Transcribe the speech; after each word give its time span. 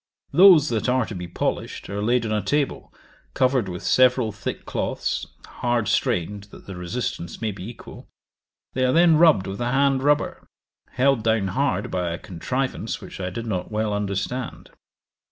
Those 0.31 0.69
that 0.69 0.89
are 0.89 1.05
to 1.05 1.13
be 1.13 1.27
polished, 1.27 1.87
are 1.87 2.01
laid 2.01 2.25
on 2.25 2.31
a 2.31 2.41
table, 2.41 2.91
covered 3.35 3.69
with 3.69 3.83
several 3.83 4.31
thick 4.31 4.65
cloths, 4.65 5.27
hard 5.45 5.87
strained, 5.87 6.45
that 6.45 6.65
the 6.65 6.75
resistance 6.75 7.39
may 7.39 7.51
be 7.51 7.69
equal; 7.69 8.07
they 8.73 8.83
are 8.83 8.93
then 8.93 9.17
rubbed 9.17 9.45
with 9.45 9.61
a 9.61 9.71
hand 9.71 10.01
rubber, 10.01 10.47
held 10.93 11.21
down 11.23 11.49
hard 11.49 11.91
by 11.91 12.09
a 12.11 12.17
contrivance 12.17 12.99
which 12.99 13.19
I 13.19 13.29
did 13.29 13.45
not 13.45 13.71
well 13.71 13.93
understand. 13.93 14.71